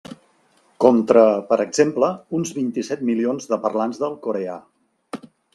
[0.85, 2.09] Contra, per exemple,
[2.39, 4.61] uns vint-i-set milions de parlants del coreà.